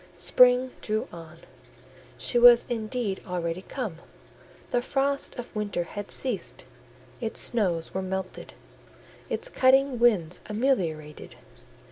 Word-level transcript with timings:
Spring 0.17 0.71
drew 0.81 1.07
on: 1.13 1.41
she 2.17 2.39
was 2.39 2.65
indeed 2.67 3.21
already 3.27 3.61
come; 3.61 3.97
the 4.71 4.81
frosts 4.81 5.35
of 5.37 5.55
winter 5.55 5.83
had 5.83 6.09
ceased; 6.09 6.65
its 7.19 7.39
snows 7.39 7.93
were 7.93 8.01
melted, 8.01 8.53
its 9.29 9.47
cutting 9.47 9.99
winds 9.99 10.41
ameliorated. 10.47 11.35